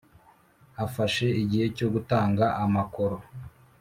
[0.85, 3.15] afashe igihe cyo gutanga amakoro